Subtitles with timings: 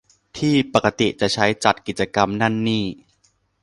[0.37, 2.85] ที่ปกติจะใช้จัดกิจกรรมนั่นนี่